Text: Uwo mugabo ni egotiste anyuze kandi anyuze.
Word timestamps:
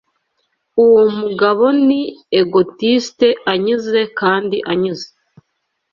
Uwo 0.83 1.01
mugabo 1.19 1.65
ni 1.87 2.01
egotiste 2.39 3.27
anyuze 3.51 4.01
kandi 4.19 4.57
anyuze. 4.71 5.07